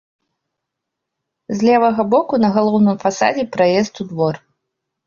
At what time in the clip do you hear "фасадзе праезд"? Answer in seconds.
3.05-3.93